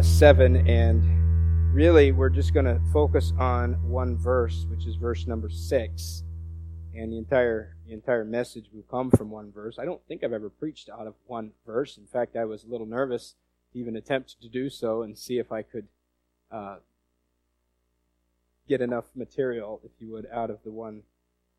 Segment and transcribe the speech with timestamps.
[0.00, 4.96] Matthew uh, 7, and really we're just going to focus on one verse, which is
[4.96, 6.22] verse number 6.
[6.94, 9.78] And the entire, the entire message will come from one verse.
[9.78, 11.98] I don't think I've ever preached out of one verse.
[11.98, 13.34] In fact, I was a little nervous
[13.74, 15.86] to even attempt to do so and see if I could
[16.50, 16.76] uh,
[18.66, 21.02] get enough material, if you would, out of the one,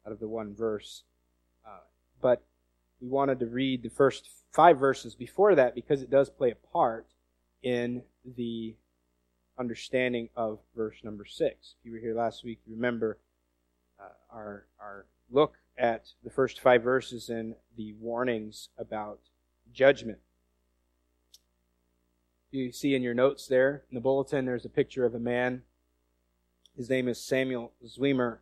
[0.03, 1.03] out of the one verse.
[1.63, 1.83] Uh,
[2.19, 2.41] but
[2.99, 6.73] we wanted to read the first five verses before that because it does play a
[6.73, 7.05] part
[7.61, 8.75] in the
[9.57, 11.75] understanding of verse number six.
[11.79, 13.17] If you were here last week, you remember
[13.99, 19.19] uh, our, our look at the first five verses and the warnings about
[19.73, 20.19] judgment.
[22.51, 25.63] You see in your notes there in the bulletin, there's a picture of a man.
[26.75, 28.39] His name is Samuel Zwemer.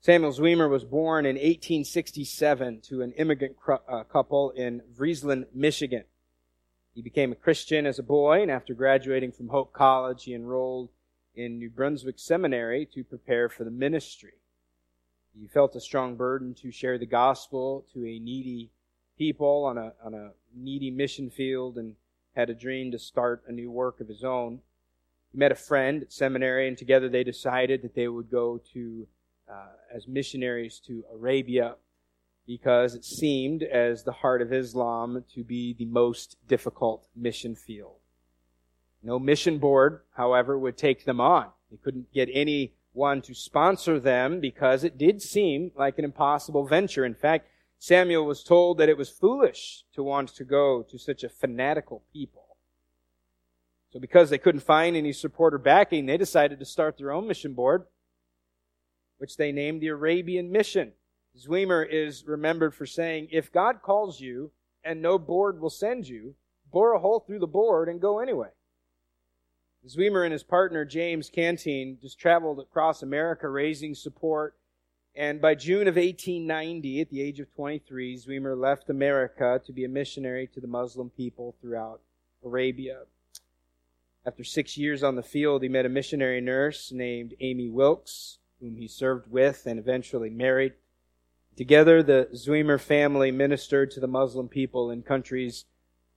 [0.00, 3.56] Samuel Zwemer was born in 1867 to an immigrant
[3.88, 6.04] uh, couple in Vriesland, Michigan.
[6.94, 10.90] He became a Christian as a boy, and after graduating from Hope College, he enrolled
[11.34, 14.34] in New Brunswick Seminary to prepare for the ministry.
[15.38, 18.70] He felt a strong burden to share the gospel to a needy
[19.16, 21.96] people on a, on a needy mission field and
[22.36, 24.60] had a dream to start a new work of his own.
[25.30, 29.06] He met a friend at seminary, and together they decided that they would go to
[29.50, 31.76] uh, as missionaries to Arabia
[32.46, 37.96] because it seemed as the heart of Islam to be the most difficult mission field.
[39.02, 41.48] No mission board, however, would take them on.
[41.70, 47.04] They couldn't get anyone to sponsor them because it did seem like an impossible venture.
[47.04, 51.24] In fact, Samuel was told that it was foolish to want to go to such
[51.24, 52.56] a fanatical people.
[53.92, 57.26] So because they couldn't find any support or backing, they decided to start their own
[57.26, 57.86] mission board
[59.22, 60.90] which they named the Arabian Mission.
[61.38, 64.50] Zwemer is remembered for saying, If God calls you
[64.84, 66.34] and no board will send you,
[66.70, 68.48] bore a hole through the board and go anyway.
[69.86, 74.56] Zwemer and his partner James Cantine just traveled across America raising support.
[75.14, 79.84] And by June of 1890, at the age of 23, Zwemer left America to be
[79.84, 82.00] a missionary to the Muslim people throughout
[82.44, 83.02] Arabia.
[84.24, 88.76] After six years on the field, he met a missionary nurse named Amy Wilkes whom
[88.76, 90.72] he served with and eventually married.
[91.56, 95.66] Together, the Zwemer family ministered to the Muslim people in countries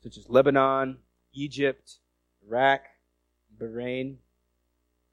[0.01, 0.99] such as Lebanon,
[1.33, 1.99] Egypt,
[2.47, 2.81] Iraq,
[3.59, 4.17] Bahrain.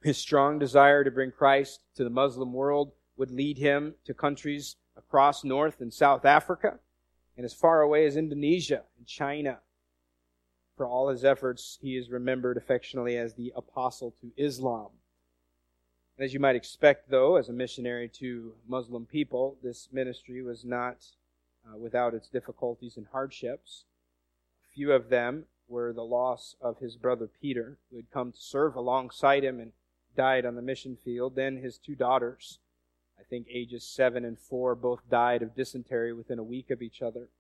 [0.03, 4.77] His strong desire to bring Christ to the Muslim world would lead him to countries
[4.97, 6.79] across North and South Africa
[7.37, 9.59] and as far away as Indonesia and China.
[10.77, 14.91] For all his efforts, he is remembered affectionately as the apostle to Islam.
[16.23, 21.05] As you might expect, though, as a missionary to Muslim people, this ministry was not
[21.67, 23.87] uh, without its difficulties and hardships.
[24.65, 28.41] A few of them were the loss of his brother Peter, who had come to
[28.41, 29.73] serve alongside him and
[30.17, 31.35] died on the mission field.
[31.35, 32.61] Then his two daughters,
[33.19, 37.03] I think ages seven and four, both died of dysentery within a week of each
[37.03, 37.31] other.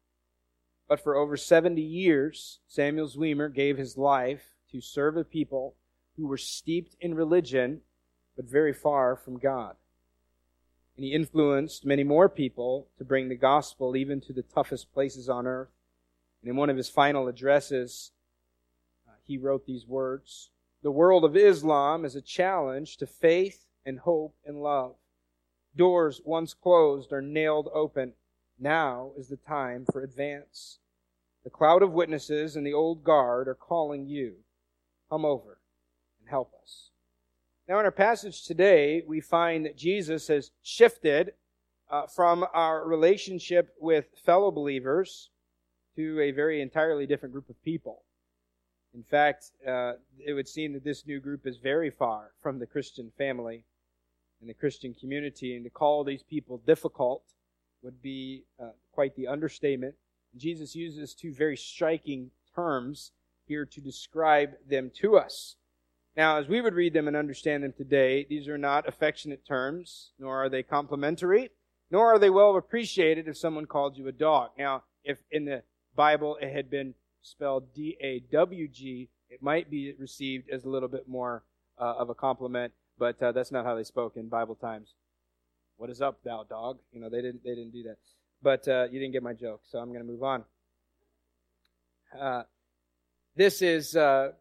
[0.88, 5.76] But for over 70 years, Samuel Zwemer gave his life to serve a people
[6.16, 7.82] who were steeped in religion
[8.36, 9.76] but very far from God.
[10.96, 15.28] And he influenced many more people to bring the gospel even to the toughest places
[15.28, 15.70] on earth.
[16.42, 18.12] And in one of his final addresses,
[19.08, 20.50] uh, he wrote these words
[20.82, 24.96] The world of Islam is a challenge to faith and hope and love.
[25.74, 28.12] Doors once closed are nailed open.
[28.58, 30.78] Now is the time for advance.
[31.44, 34.36] The cloud of witnesses and the old guard are calling you.
[35.10, 35.58] Come over
[36.20, 36.91] and help us.
[37.68, 41.32] Now, in our passage today, we find that Jesus has shifted
[41.88, 45.30] uh, from our relationship with fellow believers
[45.94, 48.02] to a very entirely different group of people.
[48.94, 52.66] In fact, uh, it would seem that this new group is very far from the
[52.66, 53.64] Christian family
[54.40, 57.22] and the Christian community, and to call these people difficult
[57.82, 59.94] would be uh, quite the understatement.
[60.36, 63.12] Jesus uses two very striking terms
[63.46, 65.56] here to describe them to us.
[66.16, 70.10] Now, as we would read them and understand them today, these are not affectionate terms,
[70.18, 71.50] nor are they complimentary,
[71.90, 74.50] nor are they well appreciated if someone called you a dog.
[74.58, 75.62] Now, if in the
[75.96, 80.68] Bible it had been spelled D A W G, it might be received as a
[80.68, 81.44] little bit more
[81.78, 84.94] uh, of a compliment, but uh, that's not how they spoke in Bible times.
[85.78, 86.78] What is up, thou dog?
[86.92, 87.96] You know, they didn't they didn't do that.
[88.42, 90.44] But uh, you didn't get my joke, so I'm going to move on.
[92.20, 92.42] Uh,
[93.34, 94.32] this is uh,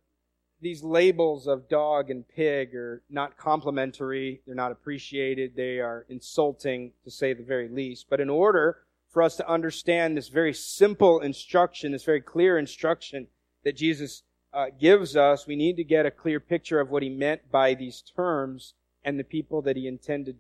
[0.62, 6.92] these labels of dog and pig are not complimentary, they're not appreciated, they are insulting
[7.04, 8.06] to say the very least.
[8.10, 8.78] But in order
[9.10, 13.28] for us to understand this very simple instruction, this very clear instruction
[13.63, 14.24] that Jesus
[14.54, 17.74] uh, gives us, we need to get a clear picture of what he meant by
[17.74, 18.74] these terms
[19.04, 20.38] and the people that he intended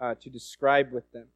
[0.00, 1.26] uh, to describe with them.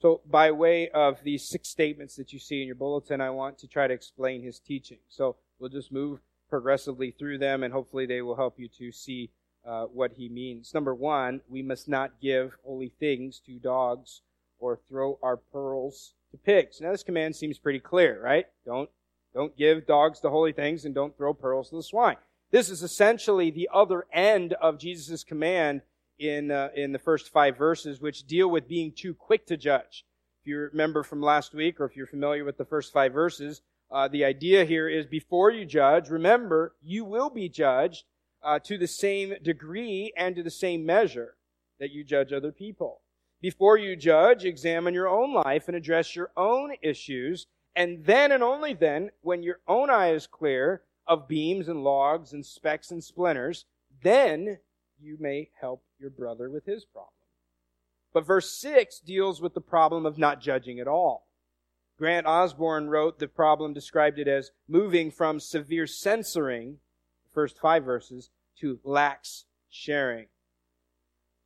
[0.00, 3.58] So, by way of these six statements that you see in your bulletin, I want
[3.58, 4.98] to try to explain his teaching.
[5.08, 9.30] So, we'll just move progressively through them, and hopefully, they will help you to see
[9.66, 10.72] uh, what he means.
[10.72, 14.22] Number one, we must not give holy things to dogs
[14.58, 16.80] or throw our pearls to pigs.
[16.80, 18.46] Now, this command seems pretty clear, right?
[18.64, 18.90] Don't
[19.34, 22.16] don't give dogs the holy things, and don't throw pearls to the swine.
[22.52, 25.82] This is essentially the other end of Jesus' command
[26.18, 30.06] in, uh, in the first five verses, which deal with being too quick to judge.
[30.40, 33.60] If you remember from last week, or if you're familiar with the first five verses,
[33.90, 38.04] uh, the idea here is before you judge, remember, you will be judged
[38.42, 41.36] uh, to the same degree and to the same measure
[41.78, 43.02] that you judge other people.
[43.40, 47.46] Before you judge, examine your own life and address your own issues.
[47.74, 52.32] And then and only then, when your own eye is clear of beams and logs
[52.32, 53.66] and specks and splinters,
[54.02, 54.58] then
[54.98, 57.10] you may help your brother with his problem.
[58.12, 61.25] But verse 6 deals with the problem of not judging at all.
[61.98, 66.78] Grant Osborne wrote the problem, described it as moving from severe censoring,
[67.24, 70.26] the first five verses, to lax sharing.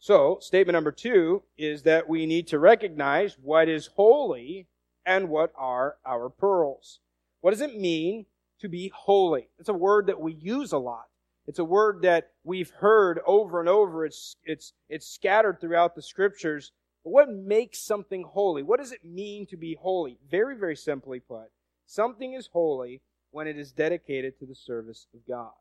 [0.00, 4.66] So, statement number two is that we need to recognize what is holy
[5.06, 7.00] and what are our pearls.
[7.42, 8.26] What does it mean
[8.60, 9.48] to be holy?
[9.58, 11.06] It's a word that we use a lot.
[11.46, 14.04] It's a word that we've heard over and over.
[14.04, 16.72] It's, it's, it's scattered throughout the scriptures.
[17.04, 18.62] But what makes something holy?
[18.62, 20.18] What does it mean to be holy?
[20.30, 21.50] Very, very simply put,
[21.86, 25.52] something is holy when it is dedicated to the service of God.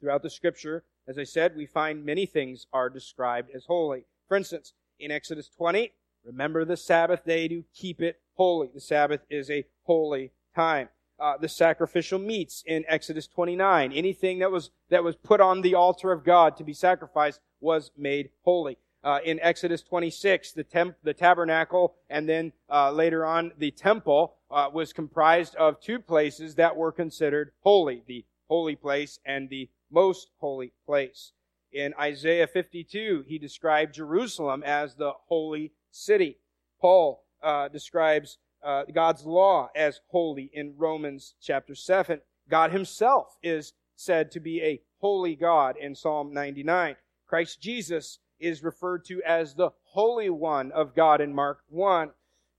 [0.00, 4.04] Throughout the scripture, as I said, we find many things are described as holy.
[4.28, 5.92] For instance, in Exodus 20,
[6.24, 8.70] remember the Sabbath day to keep it holy.
[8.72, 10.88] The Sabbath is a holy time
[11.22, 13.92] uh, the sacrificial meats in Exodus 29.
[13.92, 17.92] Anything that was, that was put on the altar of God to be sacrificed was
[17.96, 18.76] made holy.
[19.04, 24.36] Uh, in Exodus 26, the, temp, the tabernacle and then uh, later on the temple
[24.50, 29.68] uh, was comprised of two places that were considered holy, the holy place and the
[29.90, 31.32] most holy place.
[31.72, 36.38] In Isaiah 52, he described Jerusalem as the holy city.
[36.80, 42.20] Paul uh, describes uh, God's law as holy in Romans chapter 7.
[42.48, 46.96] God himself is said to be a holy God in Psalm 99.
[47.26, 52.10] Christ Jesus is referred to as the Holy One of God in Mark 1.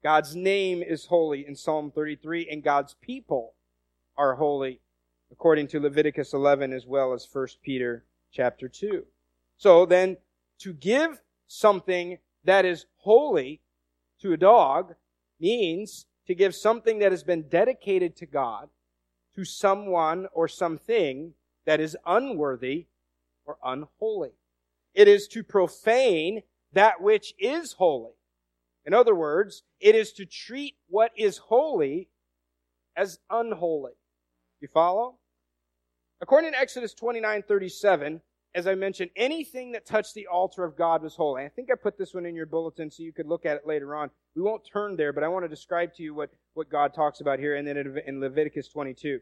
[0.02, 3.54] God's name is holy in Psalm 33, and God's people
[4.18, 4.80] are holy
[5.32, 9.06] according to Leviticus 11 as well as 1 Peter chapter 2.
[9.58, 10.18] So then,
[10.60, 13.62] to give something that is holy
[14.22, 14.96] to a dog
[15.40, 18.70] means to give something that has been dedicated to God
[19.36, 21.34] to someone or something
[21.66, 22.86] that is unworthy
[23.46, 24.34] or unholy.
[24.94, 26.44] It is to profane
[26.74, 28.12] that which is holy.
[28.86, 32.10] In other words, it is to treat what is holy
[32.96, 33.94] as unholy.
[34.60, 35.18] You follow?
[36.22, 38.22] According to Exodus 29 37,
[38.56, 41.44] as I mentioned, anything that touched the altar of God was holy.
[41.44, 43.68] I think I put this one in your bulletin so you could look at it
[43.68, 44.12] later on.
[44.36, 47.20] We won't turn there, but I want to describe to you what, what God talks
[47.20, 49.20] about here and then in Leviticus 22.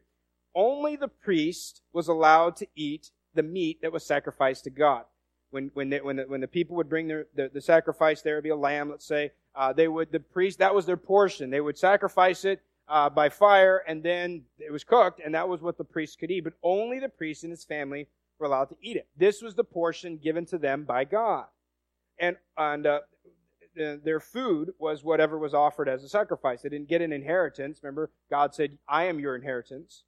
[0.53, 5.05] Only the priest was allowed to eat the meat that was sacrificed to God.
[5.51, 8.35] When, when, they, when, the, when the people would bring their, the, the sacrifice, there
[8.35, 11.49] would be a lamb, let's say, uh, they would, the priest, that was their portion.
[11.49, 15.61] They would sacrifice it uh, by fire, and then it was cooked, and that was
[15.61, 16.45] what the priest could eat.
[16.45, 18.07] But only the priest and his family
[18.39, 19.07] were allowed to eat it.
[19.17, 21.45] This was the portion given to them by God.
[22.17, 22.99] And, and uh,
[23.75, 26.61] their food was whatever was offered as a sacrifice.
[26.61, 27.79] They didn't get an inheritance.
[27.81, 30.03] Remember, God said, I am your inheritance.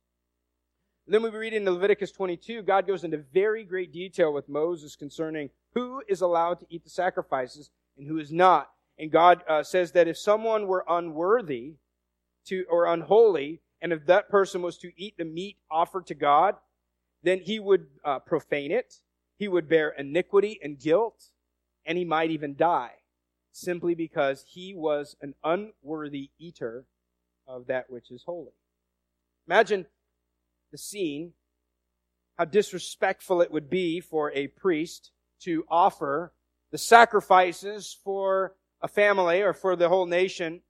[1.08, 5.50] Then we read in Leviticus 22, God goes into very great detail with Moses concerning
[5.74, 8.70] who is allowed to eat the sacrifices and who is not.
[8.98, 11.76] And God uh, says that if someone were unworthy
[12.46, 16.56] to, or unholy, and if that person was to eat the meat offered to God,
[17.22, 18.96] then he would uh, profane it,
[19.38, 21.32] he would bear iniquity and guilt,
[21.86, 22.92] and he might even die
[23.52, 26.86] simply because he was an unworthy eater
[27.48, 28.54] of that which is holy.
[29.48, 29.86] Imagine
[30.74, 31.32] the scene,
[32.36, 36.34] how disrespectful it would be for a priest to offer
[36.72, 40.62] the sacrifices for a family or for the whole nation.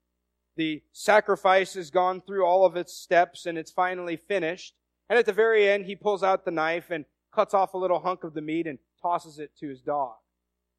[0.58, 4.76] The sacrifice has gone through all of its steps and it's finally finished.
[5.10, 8.00] And at the very end, he pulls out the knife and cuts off a little
[8.00, 10.16] hunk of the meat and tosses it to his dog.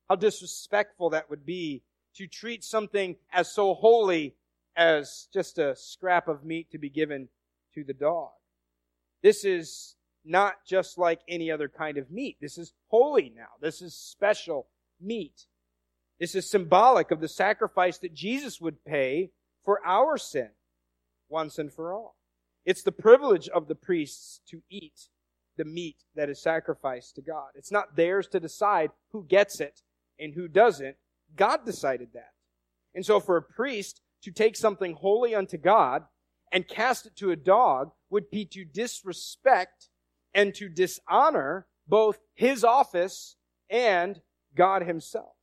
[0.06, 1.82] How disrespectful that would be
[2.16, 4.36] to treat something as so holy
[4.76, 7.28] as just a scrap of meat to be given
[7.74, 8.30] to the dog.
[9.24, 12.36] This is not just like any other kind of meat.
[12.42, 13.48] This is holy now.
[13.58, 14.66] This is special
[15.00, 15.46] meat.
[16.20, 19.30] This is symbolic of the sacrifice that Jesus would pay
[19.64, 20.50] for our sin
[21.30, 22.16] once and for all.
[22.66, 25.08] It's the privilege of the priests to eat
[25.56, 27.48] the meat that is sacrificed to God.
[27.54, 29.80] It's not theirs to decide who gets it
[30.20, 30.96] and who doesn't.
[31.34, 32.32] God decided that.
[32.94, 36.02] And so for a priest to take something holy unto God
[36.52, 39.88] and cast it to a dog would be to disrespect
[40.32, 43.34] and to dishonor both his office
[43.68, 44.20] and
[44.56, 45.34] God himself.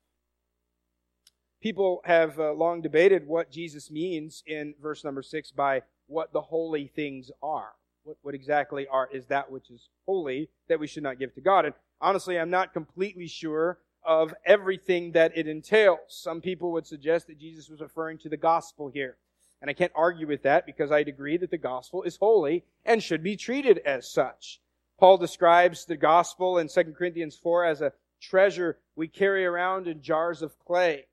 [1.62, 6.40] People have uh, long debated what Jesus means in verse number six by what the
[6.40, 7.74] holy things are.
[8.04, 11.42] What, what exactly are is that which is holy that we should not give to
[11.42, 11.66] God?
[11.66, 16.00] And honestly, I'm not completely sure of everything that it entails.
[16.08, 19.18] Some people would suggest that Jesus was referring to the gospel here.
[19.62, 23.02] And I can't argue with that because I'd agree that the gospel is holy and
[23.02, 24.60] should be treated as such.
[25.00, 30.02] Paul describes the gospel in 2 Corinthians 4 as a treasure we carry around in
[30.02, 31.06] jars of clay.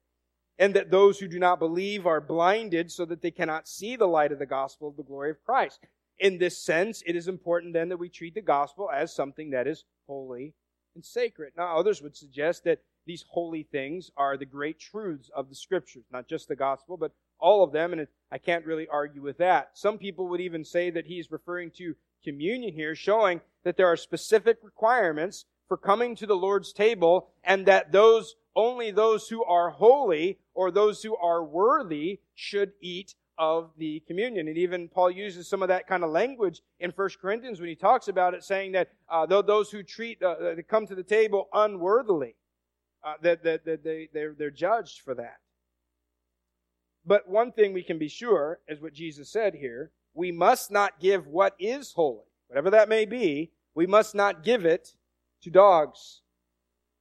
[0.59, 4.09] And that those who do not believe are blinded so that they cannot see the
[4.09, 5.81] light of the gospel of the glory of Christ.
[6.19, 9.69] In this sense, it is important then that we treat the gospel as something that
[9.69, 10.55] is holy
[10.95, 11.53] and sacred.
[11.57, 16.05] Now, others would suggest that these holy things are the great truths of the scriptures,
[16.13, 19.71] not just the gospel, but all of them, and I can't really argue with that.
[19.75, 23.97] Some people would even say that he's referring to communion here, showing that there are
[23.97, 29.71] specific requirements for coming to the Lord's table, and that those only those who are
[29.71, 34.49] holy or those who are worthy should eat of the communion.
[34.49, 37.77] And even Paul uses some of that kind of language in 1 Corinthians when he
[37.77, 41.49] talks about it, saying that uh, those who treat, uh, uh, come to the table
[41.53, 42.35] unworthily,
[43.05, 45.37] uh, that, that, that they, they're, they're judged for that.
[47.09, 49.93] But one thing we can be sure is what Jesus said here.
[50.13, 54.67] We must not give what is holy, whatever that may be, we must not give
[54.67, 54.93] it
[55.43, 56.21] to dogs.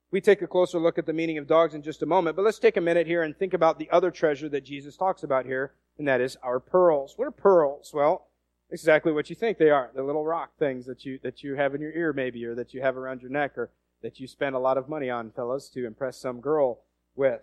[0.09, 2.45] We take a closer look at the meaning of dogs in just a moment, but
[2.45, 5.45] let's take a minute here and think about the other treasure that Jesus talks about
[5.45, 7.15] here and that is our pearls.
[7.17, 7.91] What are pearls?
[7.93, 8.27] Well,
[8.69, 9.91] exactly what you think they are.
[9.93, 12.73] The little rock things that you, that you have in your ear maybe, or that
[12.73, 13.71] you have around your neck, or
[14.01, 16.79] that you spend a lot of money on, fellas, to impress some girl
[17.15, 17.41] with.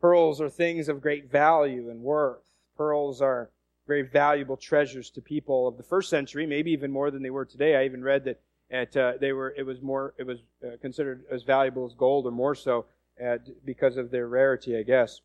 [0.00, 2.44] Pearls are things of great value and worth.
[2.76, 3.50] Pearls are
[3.86, 7.44] very valuable treasures to people of the first century, maybe even more than they were
[7.44, 7.74] today.
[7.76, 8.40] I even read that
[8.70, 12.26] at, uh, they were, it was more, it was uh, considered as valuable as gold
[12.26, 12.84] or more so
[13.24, 15.20] uh, because of their rarity, I guess.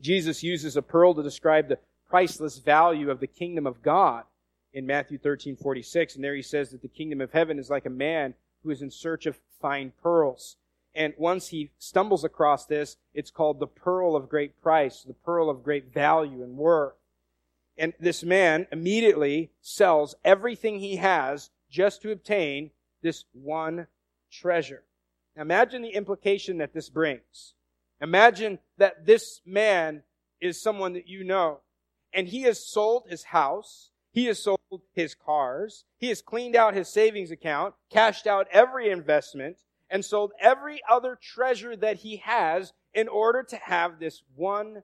[0.00, 4.24] Jesus uses a pearl to describe the priceless value of the kingdom of God
[4.72, 6.16] in Matthew 13, 46.
[6.16, 8.82] And there he says that the kingdom of heaven is like a man who is
[8.82, 10.56] in search of fine pearls.
[10.94, 15.50] And once he stumbles across this, it's called the pearl of great price, the pearl
[15.50, 16.94] of great value and worth.
[17.76, 22.70] And this man immediately sells everything he has just to obtain
[23.02, 23.88] this one
[24.30, 24.84] treasure.
[25.34, 27.54] Now imagine the implication that this brings.
[28.00, 30.02] Imagine that this man
[30.40, 31.60] is someone that you know,
[32.12, 34.60] and he has sold his house, he has sold
[34.92, 39.56] his cars, he has cleaned out his savings account, cashed out every investment,
[39.94, 44.82] and sold every other treasure that he has in order to have this one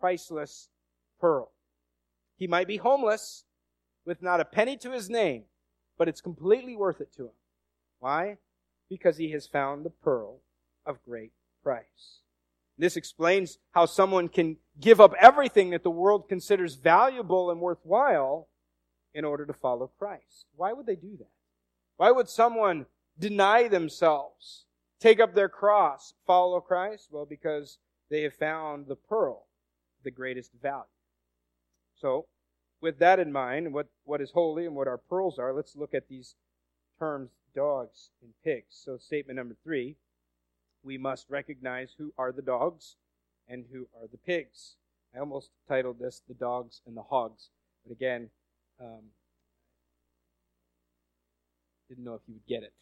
[0.00, 0.68] priceless
[1.20, 1.52] pearl.
[2.36, 3.44] He might be homeless
[4.04, 5.44] with not a penny to his name,
[5.96, 7.34] but it's completely worth it to him.
[8.00, 8.38] Why?
[8.88, 10.40] Because he has found the pearl
[10.84, 11.30] of great
[11.62, 12.18] price.
[12.76, 18.48] This explains how someone can give up everything that the world considers valuable and worthwhile
[19.14, 20.46] in order to follow Christ.
[20.56, 21.30] Why would they do that?
[21.98, 22.86] Why would someone
[23.20, 24.64] deny themselves,
[24.98, 27.08] take up their cross, follow Christ?
[27.10, 27.78] Well, because
[28.10, 29.46] they have found the pearl,
[30.02, 30.84] the greatest value.
[32.00, 32.26] So,
[32.80, 35.92] with that in mind, what, what is holy and what our pearls are, let's look
[35.94, 36.34] at these
[36.98, 38.80] terms dogs and pigs.
[38.84, 39.96] So, statement number three
[40.82, 42.96] we must recognize who are the dogs
[43.48, 44.76] and who are the pigs.
[45.14, 47.50] I almost titled this The Dogs and the Hogs,
[47.84, 48.30] but again,
[48.80, 49.02] um,
[51.88, 52.72] didn't know if you would get it.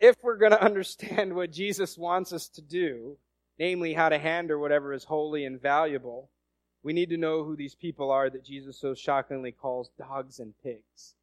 [0.00, 3.16] If we're going to understand what Jesus wants us to do,
[3.58, 6.30] namely how to handle whatever is holy and valuable,
[6.82, 10.54] we need to know who these people are that Jesus so shockingly calls dogs and
[10.62, 11.14] pigs.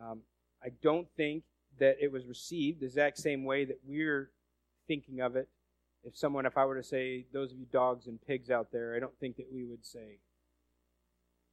[0.00, 0.20] Um,
[0.62, 1.42] I don't think
[1.78, 4.30] that it was received the exact same way that we're
[4.86, 5.48] thinking of it.
[6.04, 8.94] If someone, if I were to say, those of you dogs and pigs out there,
[8.94, 10.18] I don't think that we would say,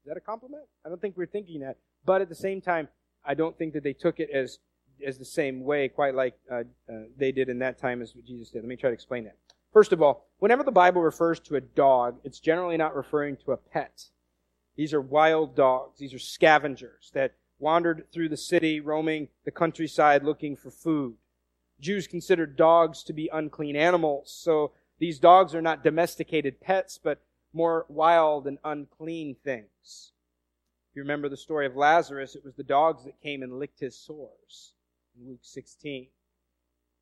[0.04, 0.64] is that a compliment?
[0.86, 1.78] I don't think we're thinking that.
[2.06, 2.88] But at the same time,
[3.26, 4.60] I don't think that they took it as
[5.06, 8.50] as the same way, quite like uh, uh, they did in that time as Jesus
[8.50, 8.60] did.
[8.60, 9.38] Let me try to explain that.
[9.72, 13.54] First of all, whenever the Bible refers to a dog, it's generally not referring to
[13.54, 14.06] a pet.
[14.76, 16.00] These are wild dogs.
[16.00, 21.16] These are scavengers that wandered through the city, roaming the countryside looking for food.
[21.80, 27.22] Jews considered dogs to be unclean animals, so these dogs are not domesticated pets, but
[27.52, 30.14] more wild and unclean things.
[30.92, 33.80] If you remember the story of Lazarus, it was the dogs that came and licked
[33.80, 34.74] his sores
[35.20, 36.08] in Luke 16.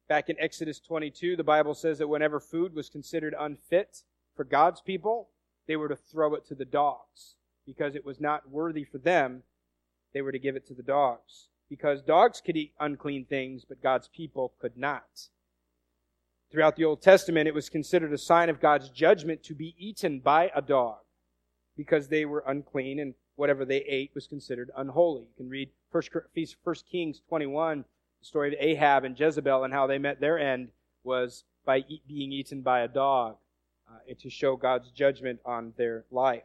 [0.08, 4.04] Back in Exodus 22, the Bible says that whenever food was considered unfit
[4.36, 5.30] for God's people,
[5.68, 9.44] they were to throw it to the dogs because it was not worthy for them.
[10.14, 13.82] They were to give it to the dogs because dogs could eat unclean things, but
[13.82, 15.30] God's people could not.
[16.52, 20.20] Throughout the Old Testament, it was considered a sign of God's judgment to be eaten
[20.20, 20.98] by a dog
[21.78, 25.22] because they were unclean and whatever they ate was considered unholy.
[25.22, 26.04] You can read 1
[26.92, 27.86] Kings 21,
[28.22, 30.70] the story of Ahab and Jezebel and how they met their end
[31.04, 33.38] was by being eaten by a dog
[33.90, 36.44] uh, to show God's judgment on their life.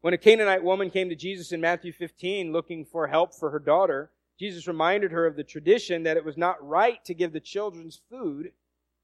[0.00, 3.58] When a Canaanite woman came to Jesus in Matthew 15 looking for help for her
[3.58, 7.40] daughter, Jesus reminded her of the tradition that it was not right to give the
[7.40, 8.52] children's food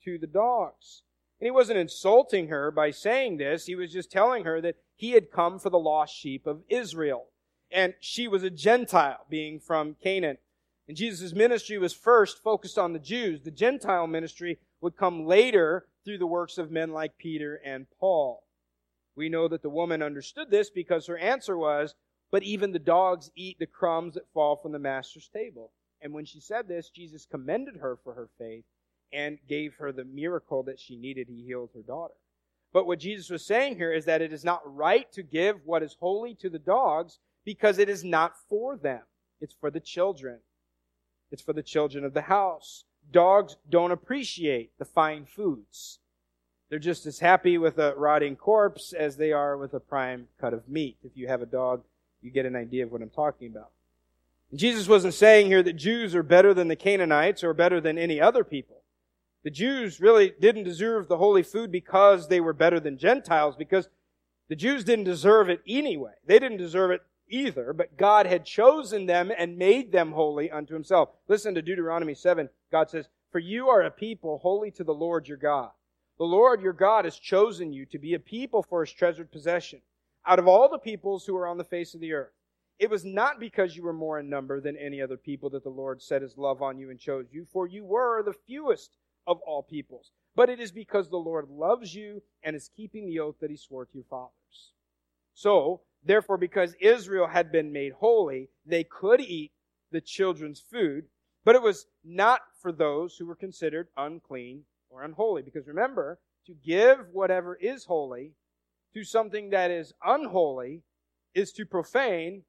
[0.04, 1.02] to the dogs.
[1.38, 3.66] And he wasn't insulting her by saying this.
[3.66, 7.26] He was just telling her that he had come for the lost sheep of Israel.
[7.70, 10.38] And she was a Gentile, being from Canaan.
[10.90, 13.42] And Jesus' ministry was first focused on the Jews.
[13.42, 18.42] The Gentile ministry would come later through the works of men like Peter and Paul.
[19.14, 21.94] We know that the woman understood this because her answer was,
[22.32, 25.70] but even the dogs eat the crumbs that fall from the master's table.
[26.00, 28.64] And when she said this, Jesus commended her for her faith
[29.12, 31.28] and gave her the miracle that she needed.
[31.28, 32.14] He healed her daughter.
[32.72, 35.84] But what Jesus was saying here is that it is not right to give what
[35.84, 39.02] is holy to the dogs because it is not for them.
[39.40, 40.40] It's for the children.
[41.30, 42.84] It's for the children of the house.
[43.12, 45.98] Dogs don't appreciate the fine foods.
[46.68, 50.54] They're just as happy with a rotting corpse as they are with a prime cut
[50.54, 50.96] of meat.
[51.02, 51.82] If you have a dog
[52.22, 53.70] you get an idea of what I'm talking about.
[54.54, 58.20] Jesus wasn't saying here that Jews are better than the Canaanites or better than any
[58.20, 58.82] other people.
[59.42, 63.88] The Jews really didn't deserve the holy food because they were better than Gentiles, because
[64.48, 66.12] the Jews didn't deserve it anyway.
[66.26, 70.74] They didn't deserve it either, but God had chosen them and made them holy unto
[70.74, 71.10] himself.
[71.28, 72.48] Listen to Deuteronomy 7.
[72.70, 75.70] God says, For you are a people holy to the Lord your God.
[76.18, 79.80] The Lord your God has chosen you to be a people for his treasured possession
[80.26, 82.32] out of all the peoples who are on the face of the earth.
[82.78, 85.70] It was not because you were more in number than any other people that the
[85.70, 89.40] Lord set his love on you and chose you, for you were the fewest of
[89.46, 90.10] all peoples.
[90.34, 93.56] But it is because the Lord loves you and is keeping the oath that he
[93.56, 94.72] swore to your fathers.
[95.34, 99.52] So, therefore, because Israel had been made holy, they could eat
[99.90, 101.04] the children's food,
[101.44, 105.42] but it was not for those who were considered unclean or unholy.
[105.42, 108.34] Because remember, to give whatever is holy
[108.94, 110.82] to something that is unholy
[111.34, 112.42] is to profane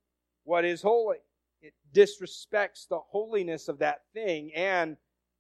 [0.44, 1.18] what is holy.
[1.62, 4.98] It disrespects the holiness of that thing and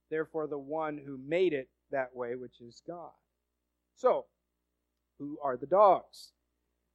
[0.09, 3.11] therefore the one who made it that way, which is God.
[3.95, 4.25] So,
[5.17, 6.31] who are the dogs?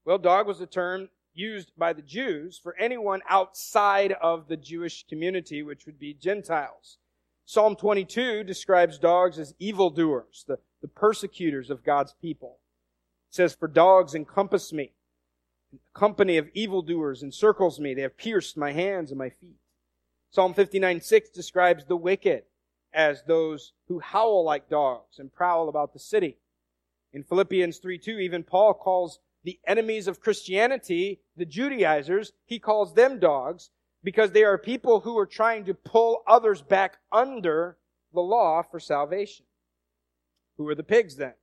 [0.07, 5.05] Well, dog was a term used by the Jews for anyone outside of the Jewish
[5.09, 6.99] community, which would be Gentiles.
[7.45, 12.61] Psalm 22 describes dogs as evildoers, the, the persecutors of God's people
[13.31, 14.93] It says, For dogs encompass me.
[15.75, 17.93] A company of evildoers encircles me.
[17.93, 19.59] They have pierced my hands and my feet.
[20.31, 22.45] Psalm 59 6 describes the wicked
[22.95, 26.39] as those who howl like dogs and prowl about the city.
[27.13, 32.95] In Philippians 3 2, even Paul calls the enemies of Christianity, the Judaizers, he calls
[32.95, 33.71] them dogs
[34.03, 37.79] because they are people who are trying to pull others back under
[38.13, 39.47] the law for salvation.
[40.57, 41.35] Who are the pigs then?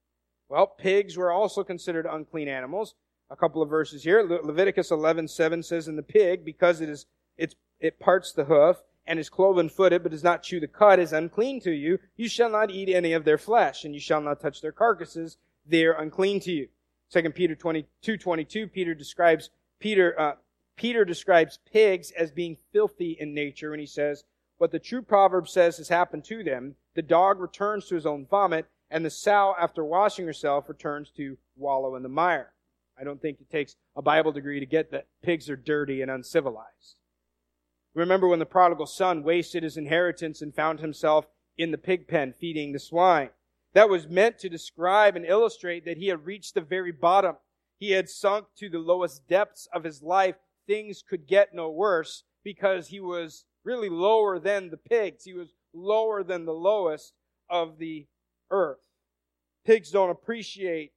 [0.49, 2.93] Well, pigs were also considered unclean animals.
[3.29, 4.21] A couple of verses here.
[4.21, 7.05] Le- Leviticus 11:7 says, "In the pig, because it is
[7.37, 10.99] it's, it parts the hoof and is cloven footed, but does not chew the cud,
[10.99, 11.99] is unclean to you.
[12.17, 15.37] You shall not eat any of their flesh, and you shall not touch their carcasses.
[15.65, 16.67] They are unclean to you."
[17.13, 20.33] Second Peter 22, 22, Peter describes Peter uh,
[20.75, 24.23] Peter describes pigs as being filthy in nature, and he says,
[24.57, 28.25] "What the true proverb says has happened to them: the dog returns to his own
[28.25, 32.53] vomit, and the sow, after washing herself, returns to wallow in the mire.
[32.99, 36.09] I don't think it takes a Bible degree to get that pigs are dirty and
[36.09, 36.95] uncivilized.
[37.93, 41.27] Remember when the prodigal son wasted his inheritance and found himself
[41.59, 43.29] in the pig pen feeding the swine.
[43.73, 47.37] That was meant to describe and illustrate that he had reached the very bottom.
[47.79, 50.35] He had sunk to the lowest depths of his life.
[50.67, 55.23] Things could get no worse because he was really lower than the pigs.
[55.23, 57.13] He was lower than the lowest
[57.49, 58.07] of the
[58.51, 58.87] earth.
[59.65, 60.91] Pigs don't appreciate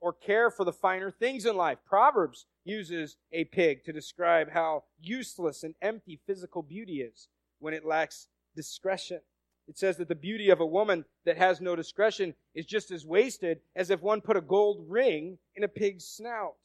[0.00, 1.78] or care for the finer things in life.
[1.84, 7.84] Proverbs uses a pig to describe how useless and empty physical beauty is when it
[7.84, 9.20] lacks discretion.
[9.68, 13.06] It says that the beauty of a woman that has no discretion is just as
[13.06, 16.56] wasted as if one put a gold ring in a pig's snout.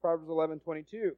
[0.00, 1.16] Proverbs 11:22.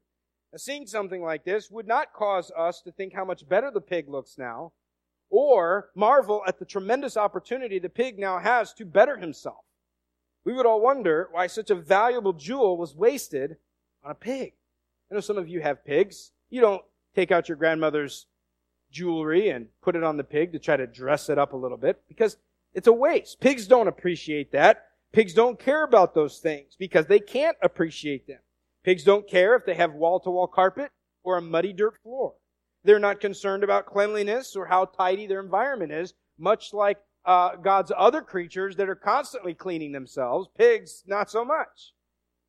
[0.53, 3.81] Now, seeing something like this would not cause us to think how much better the
[3.81, 4.73] pig looks now,
[5.29, 9.65] or marvel at the tremendous opportunity the pig now has to better himself.
[10.45, 13.59] We would all wonder why such a valuable jewel was wasted
[14.03, 14.55] on a pig.
[15.11, 16.33] I know some of you have pigs.
[16.49, 16.83] You don't
[17.15, 18.27] take out your grandmother's
[18.91, 21.77] jewelry and put it on the pig to try to dress it up a little
[21.77, 22.37] bit because
[22.75, 23.41] it's a waste.
[23.41, 24.87] Pigs don't appreciate that.
[25.13, 28.39] Pigs don't care about those things because they can't appreciate them.
[28.85, 30.91] Pigs don't care if they have wall to wall carpet
[31.23, 32.35] or a muddy dirt floor.
[32.85, 37.93] They're not concerned about cleanliness or how tidy their environment is, much like uh, God's
[37.97, 40.49] other creatures that are constantly cleaning themselves.
[40.57, 41.93] Pigs, not so much.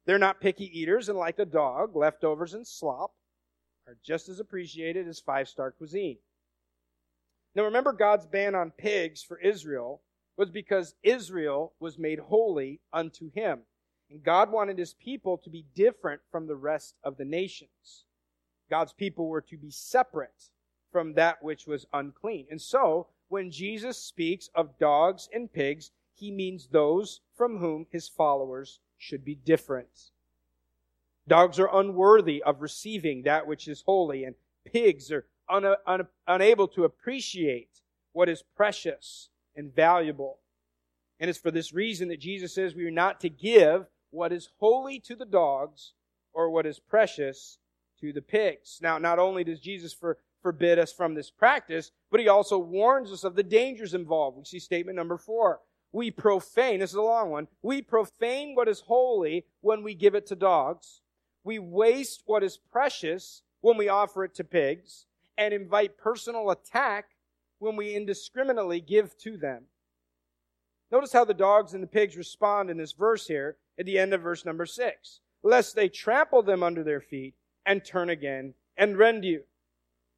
[0.06, 3.14] They're not picky eaters, and like a dog, leftovers and slop
[3.88, 6.18] are just as appreciated as five star cuisine.
[7.56, 10.02] Now remember, God's ban on pigs for Israel
[10.38, 13.60] was because Israel was made holy unto him.
[14.10, 18.06] And God wanted his people to be different from the rest of the nations.
[18.70, 20.50] God's people were to be separate
[20.92, 22.48] from that which was unclean.
[22.50, 28.10] And so, when Jesus speaks of dogs and pigs, he means those from whom his
[28.10, 30.12] followers should be different.
[31.28, 34.36] Dogs are unworthy of receiving that which is holy, and
[34.66, 37.82] pigs are un- un- unable to appreciate
[38.14, 40.40] what is precious and valuable.
[41.20, 44.50] And it's for this reason that Jesus says we are not to give what is
[44.60, 45.94] holy to the dogs
[46.34, 47.60] or what is precious
[48.00, 48.80] to the pigs.
[48.82, 53.12] Now, not only does Jesus for, forbid us from this practice, but he also warns
[53.12, 54.38] us of the dangers involved.
[54.38, 55.60] We see statement number four.
[55.94, 60.16] We profane, this is a long one, we profane what is holy when we give
[60.16, 61.02] it to dogs.
[61.44, 65.06] We waste what is precious when we offer it to pigs
[65.42, 67.06] and invite personal attack
[67.60, 69.64] when we indiscriminately give to them.
[70.92, 74.14] Notice how the dogs and the pigs respond in this verse here at the end
[74.14, 75.22] of verse number six.
[75.44, 77.34] Lest they trample them under their feet
[77.66, 79.44] and turn again and rend you.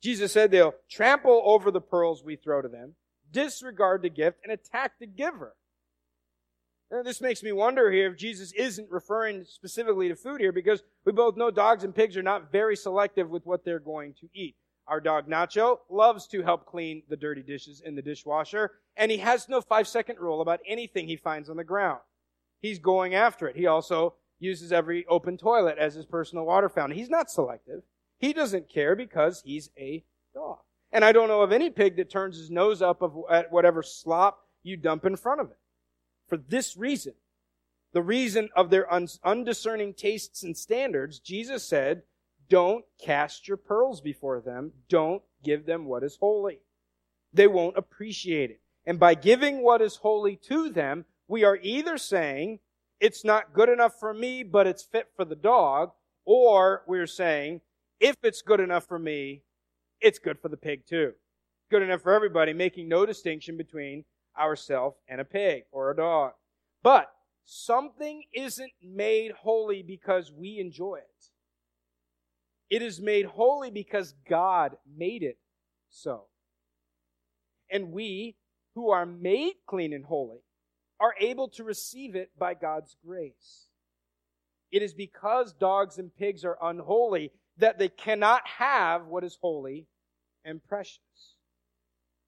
[0.01, 2.95] Jesus said they'll trample over the pearls we throw to them,
[3.31, 5.55] disregard the gift, and attack the giver.
[6.91, 10.83] Now, this makes me wonder here if Jesus isn't referring specifically to food here because
[11.05, 14.27] we both know dogs and pigs are not very selective with what they're going to
[14.33, 14.55] eat.
[14.87, 19.17] Our dog Nacho loves to help clean the dirty dishes in the dishwasher, and he
[19.17, 21.99] has no five second rule about anything he finds on the ground.
[22.59, 23.55] He's going after it.
[23.55, 26.97] He also uses every open toilet as his personal water fountain.
[26.97, 27.83] He's not selective.
[28.19, 30.59] He doesn't care because he's a dog.
[30.91, 34.47] And I don't know of any pig that turns his nose up at whatever slop
[34.63, 35.57] you dump in front of it.
[36.27, 37.13] For this reason,
[37.93, 42.03] the reason of their undiscerning tastes and standards, Jesus said,
[42.49, 44.71] don't cast your pearls before them.
[44.89, 46.59] Don't give them what is holy.
[47.33, 48.61] They won't appreciate it.
[48.85, 52.59] And by giving what is holy to them, we are either saying,
[52.99, 55.91] it's not good enough for me, but it's fit for the dog.
[56.25, 57.61] Or we're saying,
[57.99, 59.41] if it's good enough for me,
[59.99, 61.13] it's good for the pig too.
[61.71, 64.05] Good enough for everybody, making no distinction between
[64.37, 66.33] ourselves and a pig or a dog.
[66.81, 67.11] But
[67.45, 71.29] something isn't made holy because we enjoy it.
[72.69, 75.37] It is made holy because God made it
[75.89, 76.25] so.
[77.69, 78.35] And we,
[78.75, 80.39] who are made clean and holy,
[80.99, 83.67] are able to receive it by God's grace.
[84.71, 89.87] It is because dogs and pigs are unholy that they cannot have what is holy
[90.43, 90.99] and precious.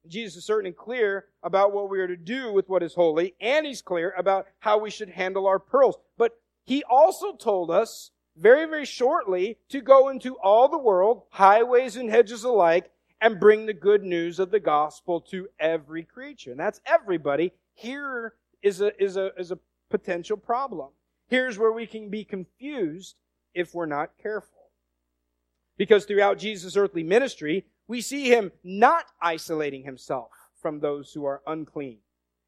[0.08, 3.34] Jesus is certain and clear about what we are to do with what is holy,
[3.42, 5.98] and he's clear about how we should handle our pearls.
[6.18, 6.34] But
[6.66, 12.10] he also told us very, very shortly to go into all the world, highways and
[12.10, 16.52] hedges alike, and bring the good news of the gospel to every creature.
[16.52, 17.54] And that's everybody.
[17.74, 20.90] Here is a, is a, is a potential problem.
[21.28, 23.16] Here's where we can be confused
[23.54, 24.70] if we're not careful.
[25.78, 31.42] Because throughout Jesus' earthly ministry, we see him not isolating himself from those who are
[31.48, 32.00] unclean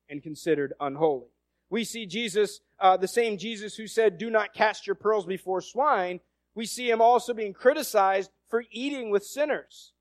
[0.10, 1.28] and considered unholy.
[1.70, 5.62] We see Jesus, uh, the same Jesus who said, do not cast your pearls before
[5.62, 6.20] swine.
[6.56, 9.94] We see him also being criticized for eating with sinners,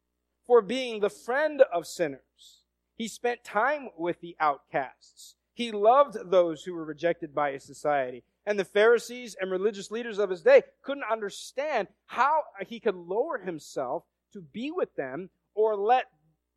[0.47, 2.63] for being the friend of sinners.
[2.97, 5.35] He spent time with the outcasts.
[5.53, 8.25] He loved those who were rejected by his society.
[8.47, 13.39] And the Pharisees and religious leaders of his day couldn't understand how he could lower
[13.39, 16.05] himself to be with them or let,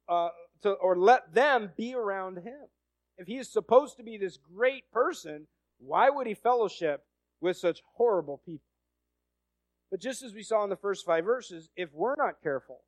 [0.08, 0.30] uh,
[0.62, 2.68] to, or let them be around him.
[3.18, 5.48] If he is supposed to be this great person,
[5.80, 7.06] why would he fellowship
[7.42, 8.66] with such horrible people.
[9.92, 12.82] But just as we saw in the first five verses, if we're not careful,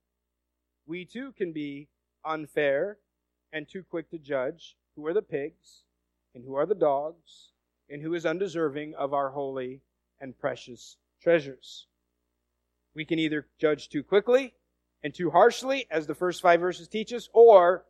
[0.86, 1.88] we too can be
[2.24, 2.98] unfair
[3.52, 5.84] and too quick to judge who are the pigs
[6.36, 7.50] and who are the dogs
[7.90, 9.82] and who is undeserving of our holy
[10.20, 11.88] and precious treasures.
[12.94, 14.54] We can either judge too quickly
[15.04, 17.86] and too harshly, as the first five verses teach us, or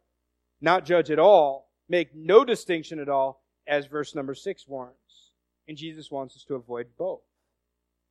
[0.61, 3.40] not judge at all, make no distinction at all,
[3.71, 5.31] as verse number six warns.
[5.67, 7.21] And Jesus wants us to avoid both.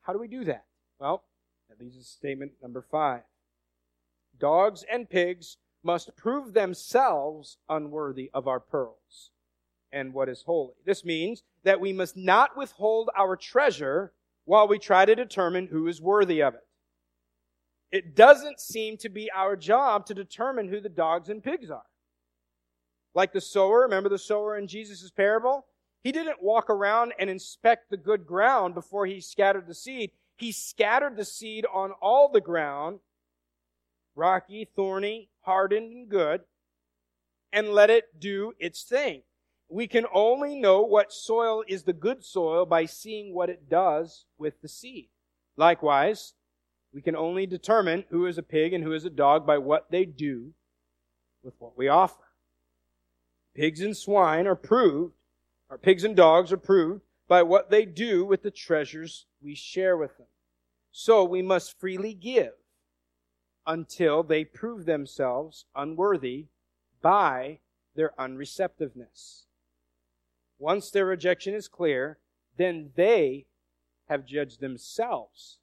[0.01, 0.65] How do we do that?
[0.99, 1.23] Well,
[1.69, 3.23] that leads us to statement number five.
[4.39, 9.31] Dogs and pigs must prove themselves unworthy of our pearls
[9.93, 10.75] and what is holy.
[10.87, 14.13] This means that we must not withhold our treasure
[14.47, 16.67] while we try to determine who is worthy of it.
[17.93, 21.83] It doesn't seem to be our job to determine who the dogs and pigs are.
[23.15, 25.67] Like the sower, remember the sower in Jesus' parable?
[26.03, 30.13] He didn't walk around and inspect the good ground before he scattered the seed.
[30.37, 33.01] He scattered the seed on all the ground,
[34.15, 36.43] rocky, thorny, hardened, and good,
[37.53, 39.23] and let it do its thing.
[39.69, 44.25] We can only know what soil is the good soil by seeing what it does
[44.39, 45.11] with the seed.
[45.57, 46.35] Likewise,
[46.93, 49.91] we can only determine who is a pig and who is a dog by what
[49.91, 50.55] they do
[51.43, 52.30] with what we offer.
[53.55, 55.15] Pigs and swine are proved,
[55.69, 59.97] or pigs and dogs are proved by what they do with the treasures we share
[59.97, 60.27] with them.
[60.93, 62.53] So we must freely give
[63.67, 66.47] until they prove themselves unworthy
[67.03, 67.61] by
[67.95, 69.45] their unreceptiveness.
[70.59, 72.19] Once their rejection is clear,
[72.57, 73.47] then they
[74.09, 75.59] have judged themselves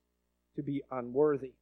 [0.55, 1.53] to be unworthy.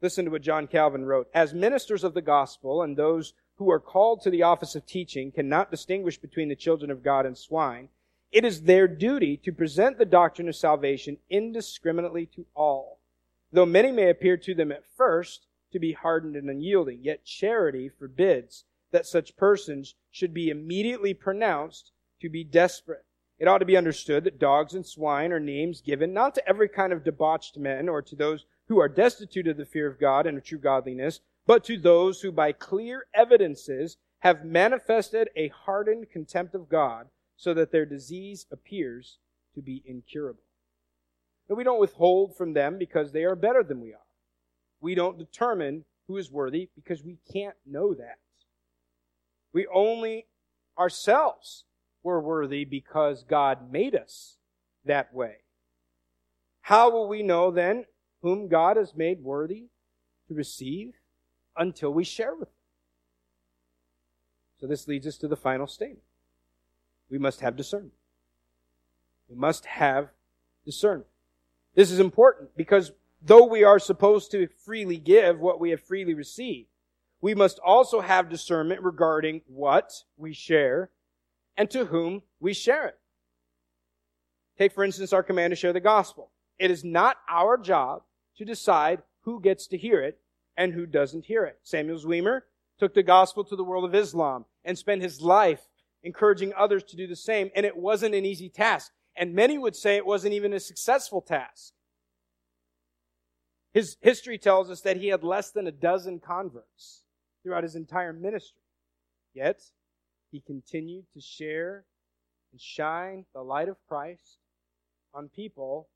[0.00, 1.28] Listen to what John Calvin wrote.
[1.34, 5.32] As ministers of the gospel and those who are called to the office of teaching
[5.32, 7.88] cannot distinguish between the children of God and swine,
[8.30, 12.98] it is their duty to present the doctrine of salvation indiscriminately to all.
[13.52, 17.88] Though many may appear to them at first to be hardened and unyielding, yet charity
[17.88, 23.04] forbids that such persons should be immediately pronounced to be desperate.
[23.38, 26.68] It ought to be understood that dogs and swine are names given not to every
[26.68, 30.26] kind of debauched men or to those who are destitute of the fear of God
[30.26, 36.10] and of true godliness, but to those who by clear evidences have manifested a hardened
[36.12, 37.06] contempt of God
[37.38, 39.16] so that their disease appears
[39.54, 40.42] to be incurable.
[41.48, 44.06] And we don't withhold from them because they are better than we are.
[44.82, 48.18] We don't determine who is worthy because we can't know that.
[49.54, 50.26] We only
[50.78, 51.64] ourselves
[52.02, 54.36] we're worthy because God made us
[54.84, 55.36] that way.
[56.60, 57.86] How will we know then
[58.20, 59.68] whom God has made worthy
[60.28, 60.92] to receive
[61.58, 62.54] until we share with them?
[64.60, 66.02] So this leads us to the final statement.
[67.10, 67.92] We must have discernment.
[69.28, 70.08] We must have
[70.64, 71.08] discernment.
[71.74, 72.92] This is important because
[73.22, 76.68] though we are supposed to freely give what we have freely received,
[77.20, 80.90] we must also have discernment regarding what we share
[81.56, 82.98] and to whom we share it.
[84.56, 86.30] Take, for instance, our command to share the gospel.
[86.58, 88.02] It is not our job
[88.36, 90.18] to decide who gets to hear it
[90.58, 91.60] and who doesn't hear it.
[91.62, 92.40] Samuel Zwemer
[92.78, 95.68] took the gospel to the world of Islam and spent his life
[96.02, 98.90] encouraging others to do the same, and it wasn't an easy task.
[99.16, 101.72] And many would say it wasn't even a successful task.
[103.72, 107.02] His history tells us that he had less than a dozen converts
[107.42, 108.62] throughout his entire ministry.
[109.34, 109.60] Yet,
[110.32, 111.84] he continued to share
[112.50, 114.38] and shine the light of Christ
[115.14, 115.88] on people,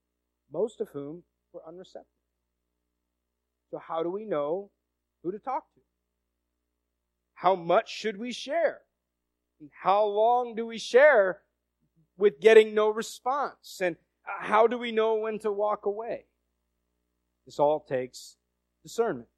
[0.53, 2.12] most of whom were unreceptive.
[3.73, 4.71] So, how do we know
[5.23, 5.81] who to talk to?
[7.33, 8.81] How much should we share?
[9.61, 11.41] And how long do we share
[12.19, 13.81] with getting no response?
[13.83, 13.97] And
[14.29, 16.27] uh, how do we know when to walk away?
[17.47, 18.37] This all takes
[18.83, 19.29] discernment.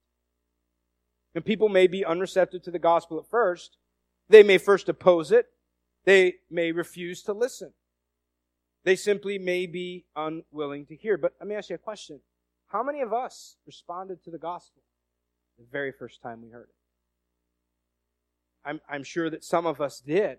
[1.36, 3.76] And people may be unreceptive to the gospel at first,
[4.28, 5.46] they may first oppose it.
[6.06, 7.72] They may refuse to listen.
[8.82, 11.16] They simply may be unwilling to hear.
[11.16, 12.20] But let me ask you a question.
[12.74, 14.82] How many of us responded to the gospel
[15.60, 16.74] the very first time we heard it?
[18.68, 20.38] I'm, I'm sure that some of us did.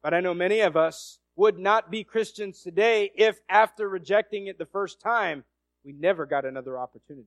[0.00, 4.58] But I know many of us would not be Christians today if after rejecting it
[4.58, 5.42] the first time,
[5.84, 7.26] we never got another opportunity.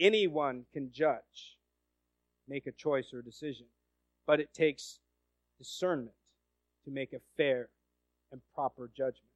[0.00, 1.58] Anyone can judge
[2.48, 3.66] make a choice or a decision.
[4.26, 5.00] But it takes
[5.58, 6.16] discernment
[6.86, 7.68] to make a fair
[8.32, 9.33] and proper judgment.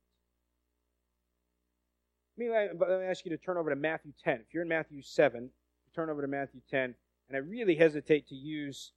[2.39, 4.35] Let me, let me ask you to turn over to Matthew 10.
[4.35, 5.51] If you're in Matthew 7,
[5.95, 6.95] turn over to Matthew 10.
[7.29, 8.93] And I really hesitate to use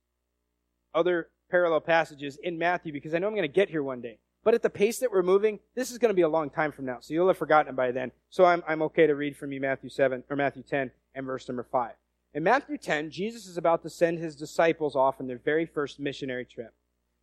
[0.94, 4.20] other parallel passages in Matthew because I know I'm going to get here one day.
[4.44, 6.72] But at the pace that we're moving, this is going to be a long time
[6.72, 6.98] from now.
[7.00, 8.12] So you'll have forgotten by then.
[8.30, 11.48] So I'm, I'm okay to read from you Matthew 7 or Matthew 10 and verse
[11.48, 11.94] number 5.
[12.36, 16.00] In Matthew 10, Jesus is about to send his disciples off on their very first
[16.00, 16.74] missionary trip.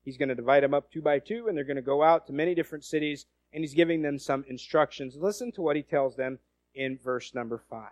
[0.04, 2.26] He's going to divide them up two by two, and they're going to go out
[2.26, 5.16] to many different cities, and he's giving them some instructions.
[5.16, 6.38] Listen to what he tells them
[6.74, 7.90] in verse number 5.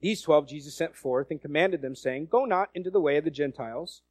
[0.00, 3.24] These twelve Jesus sent forth and commanded them, saying, Go not into the way of
[3.24, 4.02] the Gentiles,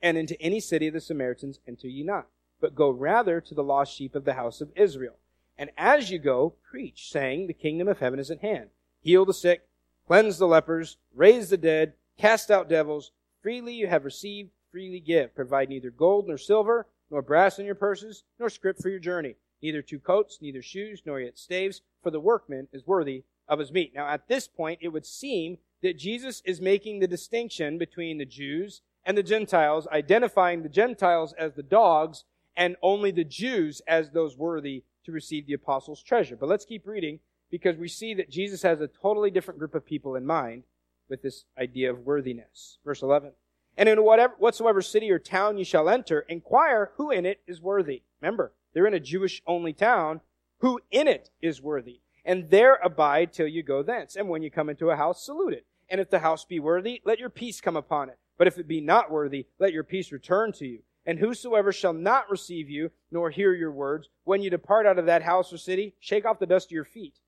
[0.00, 2.26] and into any city of the Samaritans enter ye not
[2.62, 5.16] but go rather to the lost sheep of the house of Israel.
[5.58, 8.70] And as you go, preach, saying, The kingdom of heaven is at hand.
[9.02, 9.66] Heal the sick,
[10.06, 13.10] cleanse the lepers, raise the dead, cast out devils.
[13.42, 15.34] Freely you have received, freely give.
[15.34, 19.36] Provide neither gold nor silver, nor brass in your purses, nor scrip for your journey.
[19.62, 23.70] Neither two coats, neither shoes, nor yet staves, for the workman is worthy of his
[23.70, 23.92] meat.
[23.94, 28.24] Now, at this point, it would seem that Jesus is making the distinction between the
[28.24, 32.24] Jews and the Gentiles, identifying the Gentiles as the dogs
[32.56, 36.36] and only the Jews as those worthy to receive the apostles' treasure.
[36.36, 37.20] But let's keep reading
[37.50, 40.64] because we see that Jesus has a totally different group of people in mind
[41.10, 42.78] with this idea of worthiness.
[42.84, 43.32] Verse 11.
[43.76, 47.60] And in whatever, whatsoever city or town you shall enter, inquire who in it is
[47.60, 48.02] worthy.
[48.20, 50.20] Remember, they're in a Jewish only town.
[50.58, 52.00] Who in it is worthy?
[52.24, 54.14] And there abide till you go thence.
[54.14, 55.66] And when you come into a house, salute it.
[55.88, 58.18] And if the house be worthy, let your peace come upon it.
[58.38, 60.80] But if it be not worthy, let your peace return to you.
[61.04, 65.06] And whosoever shall not receive you, nor hear your words, when you depart out of
[65.06, 67.18] that house or city, shake off the dust of your feet.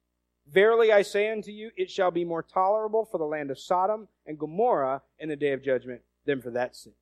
[0.46, 4.06] Verily I say unto you, it shall be more tolerable for the land of Sodom
[4.26, 6.92] and Gomorrah in the day of judgment than for that sin.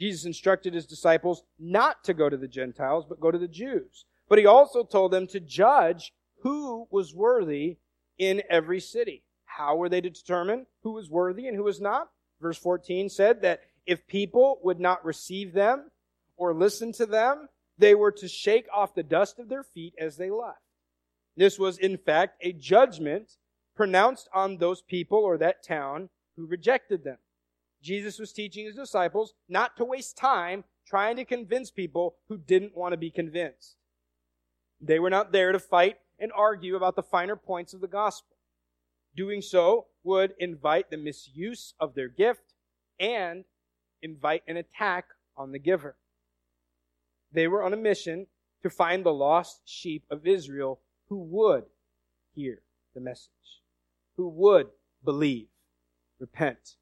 [0.00, 4.04] Jesus instructed his disciples not to go to the Gentiles, but go to the Jews.
[4.28, 7.78] But he also told them to judge who was worthy
[8.18, 9.22] in every city.
[9.44, 12.08] How were they to determine who was worthy and who was not?
[12.40, 15.90] Verse 14 said that if people would not receive them
[16.36, 20.16] or listen to them, they were to shake off the dust of their feet as
[20.16, 20.58] they left.
[21.36, 23.36] This was, in fact, a judgment
[23.76, 27.18] pronounced on those people or that town who rejected them.
[27.82, 32.76] Jesus was teaching his disciples not to waste time trying to convince people who didn't
[32.76, 33.76] want to be convinced.
[34.80, 38.36] They were not there to fight and argue about the finer points of the gospel.
[39.16, 42.54] Doing so would invite the misuse of their gift
[42.98, 43.44] and
[44.00, 45.96] invite an attack on the giver.
[47.32, 48.26] They were on a mission
[48.62, 51.64] to find the lost sheep of Israel who would
[52.34, 52.62] hear
[52.94, 53.62] the message,
[54.16, 54.68] who would
[55.04, 55.48] believe,
[56.22, 56.76] repent,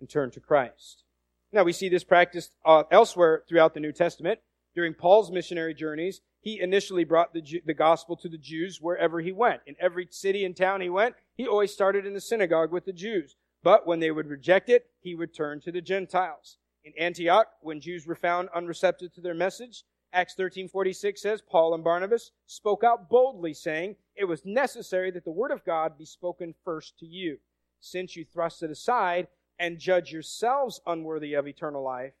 [0.00, 1.04] and turn to Christ.
[1.52, 4.40] Now we see this practiced uh, elsewhere throughout the New Testament.
[4.74, 9.32] During Paul's missionary journeys, he initially brought the, the gospel to the Jews wherever he
[9.32, 9.60] went.
[9.66, 12.92] In every city and town he went, he always started in the synagogue with the
[12.92, 13.36] Jews.
[13.62, 16.56] But when they would reject it, he would turn to the Gentiles.
[16.82, 21.84] In Antioch, when Jews were found unreceptive to their message, Acts 13:46 says Paul and
[21.84, 26.54] Barnabas spoke out boldly saying, "It was necessary that the word of God be spoken
[26.64, 27.38] first to you.
[27.80, 32.14] Since you thrust it aside and judge yourselves unworthy of eternal life,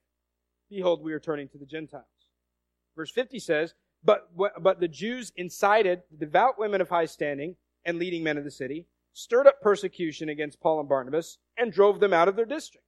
[0.68, 2.04] behold, we are turning to the Gentiles."
[2.96, 7.98] Verse 50 says, "But but the Jews incited the devout women of high standing and
[7.98, 12.12] leading men of the city stirred up persecution against Paul and Barnabas, and drove them
[12.12, 12.86] out of their district.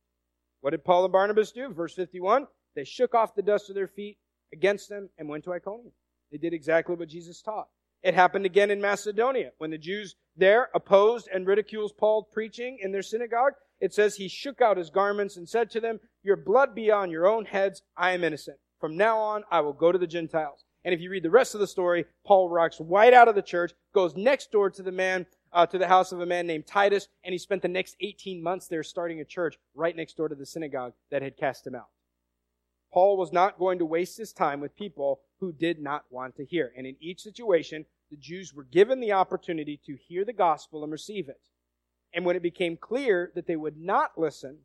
[0.60, 1.68] What did Paul and Barnabas do?
[1.68, 4.18] Verse 51 They shook off the dust of their feet
[4.52, 5.92] against them and went to Iconium.
[6.30, 7.68] They did exactly what Jesus taught.
[8.02, 12.92] It happened again in Macedonia when the Jews there opposed and ridiculed Paul preaching in
[12.92, 13.52] their synagogue.
[13.80, 17.10] It says he shook out his garments and said to them, Your blood be on
[17.10, 17.82] your own heads.
[17.96, 18.58] I am innocent.
[18.80, 20.64] From now on, I will go to the Gentiles.
[20.84, 23.42] And if you read the rest of the story, Paul walks right out of the
[23.42, 26.66] church, goes next door to the man uh, to the house of a man named
[26.66, 30.28] Titus, and he spent the next 18 months there starting a church right next door
[30.28, 31.88] to the synagogue that had cast him out.
[32.92, 36.44] Paul was not going to waste his time with people who did not want to
[36.44, 36.72] hear.
[36.76, 40.92] And in each situation, the Jews were given the opportunity to hear the gospel and
[40.92, 41.40] receive it.
[42.14, 44.58] And when it became clear that they would not listen,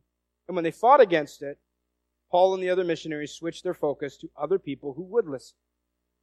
[0.46, 1.58] and when they fought against it,
[2.30, 5.56] Paul and the other missionaries switched their focus to other people who would listen.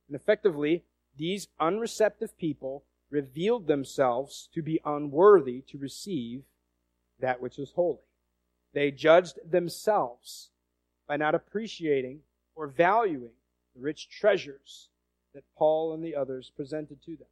[0.08, 0.86] And effectively,
[1.18, 6.43] these unreceptive people revealed themselves to be unworthy to receive
[7.20, 8.08] that which is holy.
[8.74, 10.51] They judged themselves
[11.10, 12.22] by not appreciating
[12.56, 13.34] or valuing
[13.76, 14.89] the rich treasures
[15.34, 17.28] that Paul and the others presented to them.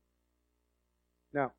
[1.33, 1.53] Now,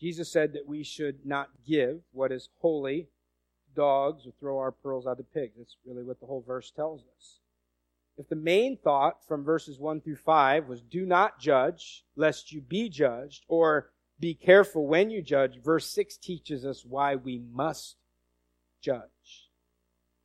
[0.00, 4.72] Jesus said that we should not give what is holy to dogs or throw our
[4.72, 5.54] pearls out to pigs.
[5.56, 7.38] That's really what the whole verse tells us.
[8.18, 12.60] If the main thought from verses 1 through 5 was do not judge, lest you
[12.60, 13.90] be judged, or
[14.20, 17.96] be careful when you judge, verse 6 teaches us why we must
[18.82, 19.48] judge.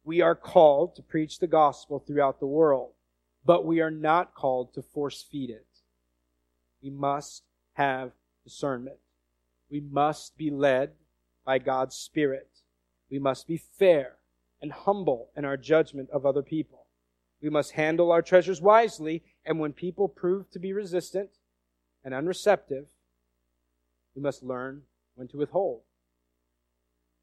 [0.04, 2.92] We are called to preach the gospel throughout the world.
[3.48, 5.66] But we are not called to force feed it.
[6.84, 7.44] We must
[7.74, 8.12] have
[8.44, 8.98] discernment.
[9.72, 10.92] We must be led
[11.46, 12.50] by God's Spirit.
[13.10, 14.18] We must be fair
[14.62, 16.88] and humble in our judgment of other people.
[17.42, 21.30] We must handle our treasures wisely, and when people prove to be resistant
[22.04, 22.88] and unreceptive,
[24.14, 24.82] we must learn
[25.16, 25.84] when to withhold.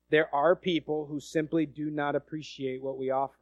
[0.08, 3.34] There are people who simply do not appreciate what we offer.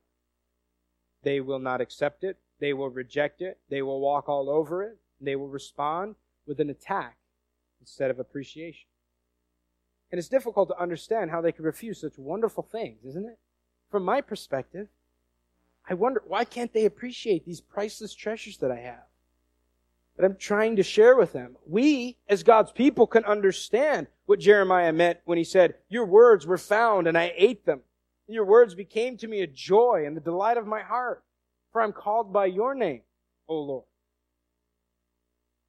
[1.23, 2.39] They will not accept it.
[2.63, 3.59] They will reject it.
[3.71, 4.97] They will walk all over it.
[5.21, 6.15] They will respond
[6.47, 7.17] with an attack
[7.81, 8.87] instead of appreciation.
[10.13, 13.41] And it's difficult to understand how they could refuse such wonderful things, isn't it?
[13.91, 14.87] From my perspective,
[15.91, 19.07] I wonder why can't they appreciate these priceless treasures that I have?
[20.17, 21.57] That I'm trying to share with them.
[21.67, 26.59] We, as God's people, can understand what Jeremiah meant when he said, Your words were
[26.59, 27.81] found and I ate them.
[28.29, 31.25] Your words became to me a joy and the delight of my heart,
[31.73, 33.03] for I'm called by your name,
[33.49, 33.85] O Lord.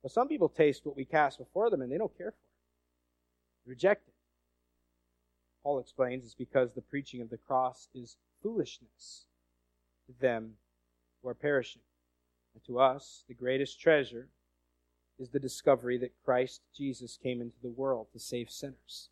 [0.02, 2.38] But some people taste what we cast before them and they don't care for
[3.66, 3.70] it.
[3.70, 4.14] Reject it.
[5.64, 9.28] Paul explains it's because the preaching of the cross is foolishness
[10.08, 10.56] to them
[11.22, 11.82] who are perishing.
[12.54, 14.28] And to us, the greatest treasure
[15.18, 19.10] is the discovery that Christ Jesus came into the world to save sinners,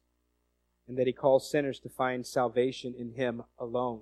[0.88, 4.02] and that he calls sinners to find salvation in him alone.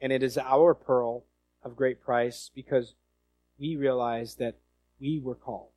[0.00, 1.24] And it is our pearl
[1.66, 2.94] of great price because
[3.58, 4.56] we realize that
[5.00, 5.70] we were called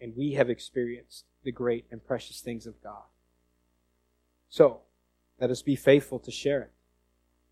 [0.00, 3.02] and we have experienced the great and precious things of God.
[4.48, 4.82] So,
[5.40, 6.72] let us be faithful to share it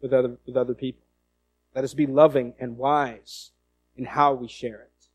[0.01, 1.05] with other, with other people.
[1.75, 3.51] Let us be loving and wise
[3.97, 5.09] in how we share it.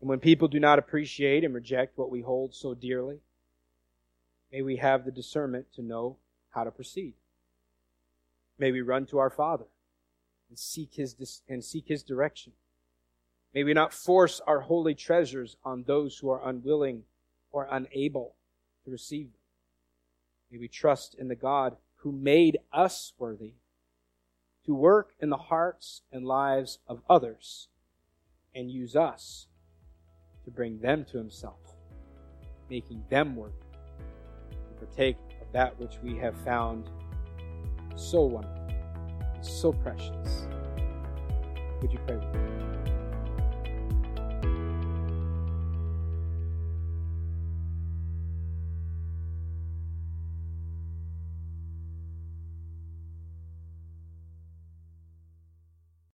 [0.00, 3.20] And when people do not appreciate and reject what we hold so dearly,
[4.50, 6.16] may we have the discernment to know
[6.50, 7.14] how to proceed.
[8.58, 9.66] May we run to our Father
[10.52, 12.52] and seek His, and seek His direction.
[13.54, 17.04] May we not force our holy treasures on those who are unwilling
[17.50, 18.34] or unable
[18.84, 19.40] to receive them.
[20.50, 23.54] May we trust in the God who made us worthy
[24.66, 27.68] to work in the hearts and lives of others
[28.54, 29.46] and use us
[30.44, 31.76] to bring them to himself,
[32.68, 33.54] making them worthy
[34.50, 36.90] to partake of that which we have found
[37.96, 38.71] so wonderful,
[39.42, 40.46] so precious.
[41.80, 42.81] Would you pray with me?